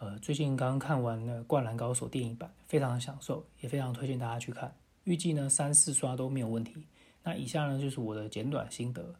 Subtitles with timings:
[0.00, 4.72] 呃，最近刚看完了《灌篮高手》电影版，非常的享受，也非常推荐大家去看。
[5.02, 6.86] 预计呢三四刷都没有问题。
[7.24, 9.12] 那以下呢就是我的简短心得。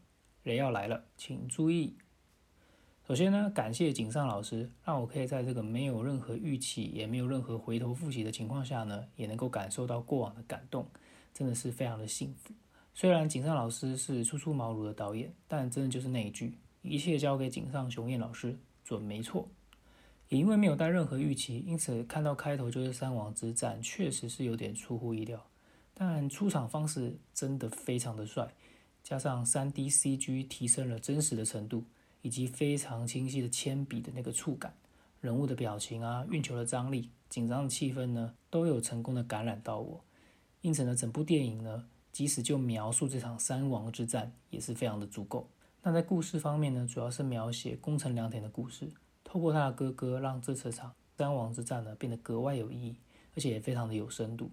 [0.45, 1.97] 人要来了，请注意。
[3.09, 10.87] 首先呢，感谢井上老师，让我可以在这个没有任何预期，也没有任何回头复习的情况下呢，也能够感受到过往的感动，
[11.35, 12.55] 真的是非常的幸福。
[12.95, 19.49] 虽然井上老师是初出茅庐的导演，但真的就是那一句，一切交给井上雄彦老师准没错。
[20.29, 25.47] 也因为没有带任何预期，因此看到开头就是三王之战，确实是有点出乎意料。
[25.95, 28.55] 但出场方式真的非常的帅，
[29.03, 31.85] 加上三 D CG 提升了真实的程度。
[32.21, 34.75] 以及非常清晰的铅笔的那个触感，
[35.21, 40.05] 人物的表情啊，运球的张力，紧张的气氛呢，都有成功的感染到我。
[40.61, 45.49] 因此呢，整部电影呢，即使就描述这场三王之战，也是非常的足够。
[45.81, 48.91] 那在故事方面呢，主要是描写宫城良田的故事，
[49.31, 52.97] 透过他的哥哥，让这次场三王之战呢，变得格外有意义，
[53.37, 54.51] 而且也非常的有深度，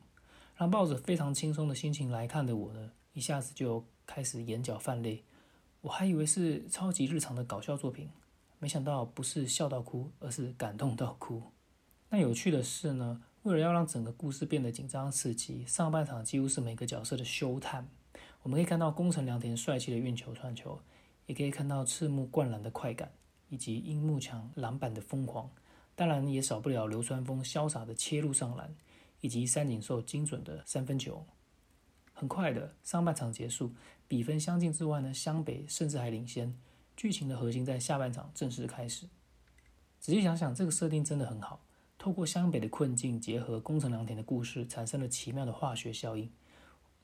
[0.57, 5.23] 让抱着非常轻松的心情来看的我呢，一下子就开始眼角泛泪。
[5.79, 8.09] 我还以为是超级日常的搞笑作品，
[8.59, 11.41] 没想到不是笑到哭，而是感动到哭。
[12.09, 17.87] 那有趣的是呢，为了要让整个故事变得紧张刺激，上半场几乎是每个角色的休探。
[18.43, 20.79] 我们可以看到宫城良田帅气的运球传球，
[21.27, 23.11] 也可以看到赤木灌篮的快感，
[23.55, 25.49] 以及樱木强篮板的疯狂。
[25.95, 28.75] 当然也少不了流川枫潇洒的切入上篮，
[29.21, 31.25] 以及三井寿精准的三分球。
[32.11, 33.71] 很快的，上半场结束，
[34.05, 36.53] 比分相近之外呢，湘北甚至还领先。
[36.97, 39.07] 剧情的核心在下半场正式开始。
[40.01, 41.63] 仔细想想，这个设定真的很好。
[41.97, 46.29] 透过湘北的困境，结合宫城良田的故事，产生了奇妙的化学效应。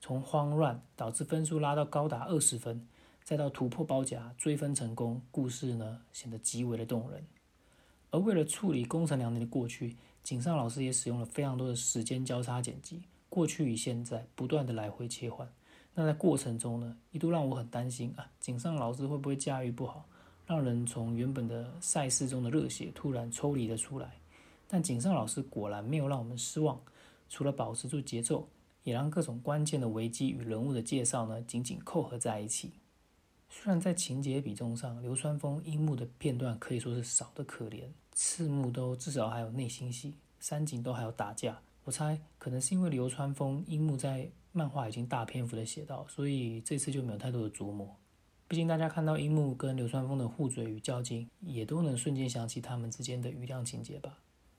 [0.02, 2.86] 从慌乱导致分数拉到高达二十分，
[3.24, 7.24] 再到突破包夹追分成功，故事呢显得极为的动人。
[8.10, 13.02] 而为了处理宫城良田的过去，井上老师也使用了非常多的时间交叉剪辑。
[13.28, 15.50] 过去与现在不断的来回切换，
[15.94, 20.04] 那在过程中呢，一度让我很担心啊，井上老师会不会驾驭不好，
[20.46, 24.12] 让人从原本的赛事中的热血突然抽离了出来。
[24.68, 26.78] 但井上老师果然没有让我们失望，
[27.30, 28.46] 除了保持住节奏，
[28.84, 32.72] 也让各种关键的危机与人物的介绍呢紧紧扣合在一起。
[33.54, 41.60] 虽然在情节比重上，流川枫、樱木的片段可以说是少得可怜，赤木都至少还有内心戏，三井都还有打架。
[41.84, 47.94] 我猜可能是因为流川枫、樱木在漫画已经大篇幅的写到，所以这次就没有太多的琢磨。
[48.48, 54.18] 毕竟大家看到樱木跟流川枫的互嘴与较劲，也都能瞬间想起他们之间的余量情节吧。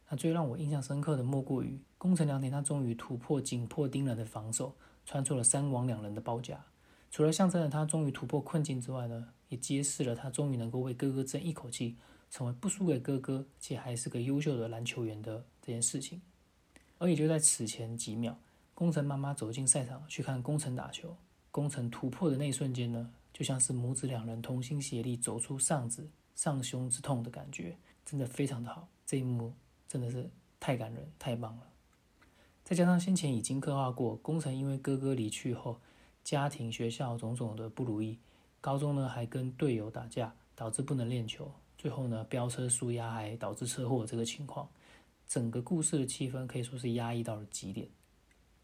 [0.10, 6.64] 那最让我印象深刻的莫过于宫城良田，他终于突破紧迫盯人的防守，穿出了三王两人的包夹。
[7.14, 11.96] 除了象征了他终于突破困境之外呢，也揭示了他终于能够为哥哥争一口气，
[12.32, 16.24] 成为不输给哥哥且还是个优秀的篮球员的这件事情。
[16.98, 18.36] 而也就在此前几秒，
[18.74, 21.16] 工程妈妈走进赛场去看工程打球，
[21.52, 28.88] 工程突破的那一瞬间呢，就像是母子两人同心协力走出丧子丧兄之痛的感觉，真的非常的好。
[29.06, 29.54] 这一幕
[29.88, 31.68] 真的是太感人，太棒了。
[32.64, 35.80] 再加上先前已经刻画过，工程因为哥哥离去后，
[36.24, 38.18] 家庭、学校种种的不如意，
[38.62, 44.68] 高中呢还跟队友打架，导致不能练球，最后呢飙车输压还导致车祸这个情况。
[45.28, 47.88] 整个故事的气氛可以说是压抑到了极点，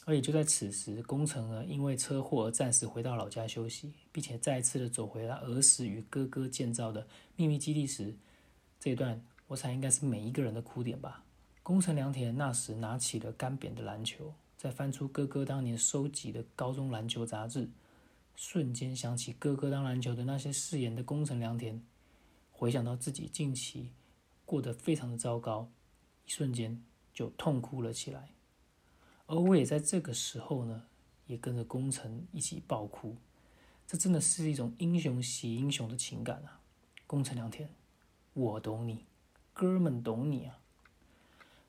[0.05, 7.05] 而也就在此时，工程呢因为车祸而暂时回到老家休息，并且再次的走回了儿时与哥哥建造的
[7.35, 8.13] 秘密基地时，
[8.79, 11.23] 这一段我想应该是每一个人的哭点吧。
[11.63, 17.69] 工程良田那时拿起了干瘪的篮球，再翻出哥哥当年收集的高中篮球杂志，
[18.35, 21.81] 瞬间想起哥哥当篮球的那些誓言的工程良田，
[22.51, 23.93] 回想到自己近期
[24.45, 25.71] 过得非常的糟糕。
[26.25, 26.83] 一瞬间
[27.13, 28.31] 就痛哭了起来，
[29.27, 30.83] 而我也在这个时候呢，
[31.25, 33.15] 也跟着工程一起爆哭。
[33.87, 36.59] 这真的是一种英雄惜英雄的情感啊！
[37.07, 37.69] 工程良田，
[38.33, 39.05] 我懂你，
[39.53, 40.59] 哥们懂你啊！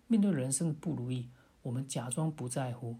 [0.08, 1.28] 面对人生的不如意，
[1.62, 2.96] 我们假装不在乎，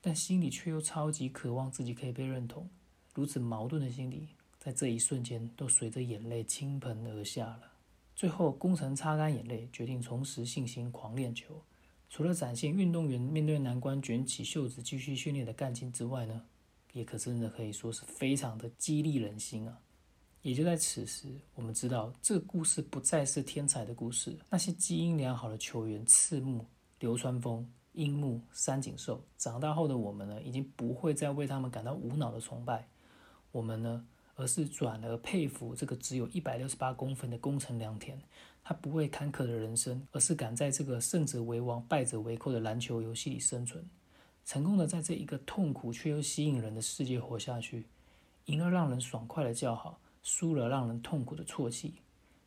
[0.00, 2.68] 但心里却又超级渴望自己可以被认同。
[3.14, 4.28] 如此矛盾的心理，
[4.58, 7.72] 在这一瞬间都随着眼泪倾盆而下了。
[8.14, 11.62] 最后，工程擦干眼泪，决定重拾信心，狂练球。
[12.10, 16.42] 除了展现运动员面对难关卷起袖子继续训练的干劲之外呢，
[16.94, 19.78] 也可真的可以说是非常的激励人心啊！
[20.42, 24.38] 也就在此时，我们知道这个故事不再是天才的故事。
[24.48, 26.64] 那些基因良好的球员，赤木、
[26.98, 32.86] 流川枫、樱木、三井寿，长大后的我们呢，已经不会再为他们感到无脑的崇拜。
[33.50, 34.06] 我们呢？
[34.36, 38.16] 而是转而佩服这个只有一百六十八公分的工程良田，
[38.62, 43.84] 他不会坎坷的人生，而是敢在这个胜者为王、败者为寇的篮球游戏里生存，
[44.44, 47.86] 成功的在这一个痛苦却又吸引人的世界活下去。
[48.44, 51.94] 赢了让人爽快的叫好，输了让人痛苦的啜泣，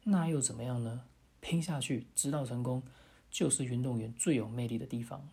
[0.05, 1.01] 那又怎么样呢？
[1.41, 2.81] 拼下去，直到成功，
[3.29, 5.27] 就是运动员最有魅力的地方。